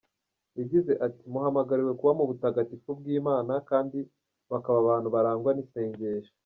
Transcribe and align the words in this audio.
Yagize 0.59 0.91
ati 1.05 1.23
«Muhamagariwe 1.31 1.91
kuba 1.99 2.13
mu 2.19 2.25
butagatifu 2.29 2.87
bw’Imana, 2.99 3.53
kandi 3.69 3.97
bakaba 4.51 4.77
abantu 4.83 5.07
barangwa 5.15 5.51
n’isengesho. 5.53 6.33